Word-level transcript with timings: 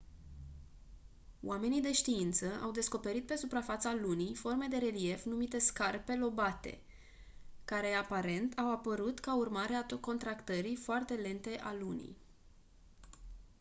oamenii 1.41 1.81
de 1.81 1.93
știință 1.93 2.47
au 2.61 2.71
descoperit 2.71 3.25
pe 3.25 3.35
suprafața 3.35 3.93
lunii 4.01 4.35
forme 4.35 4.67
de 4.69 4.77
relief 4.77 5.23
numite 5.23 5.59
scarpe 5.59 6.15
lobate 6.15 6.79
care 7.65 7.93
aparent 7.93 8.57
au 8.59 8.71
apărut 8.71 9.19
ca 9.19 9.35
urmare 9.37 9.73
a 9.73 9.85
contractării 10.01 10.75
foarte 10.75 11.13
lente 11.13 11.59
a 11.59 11.73
lunii 11.79 12.17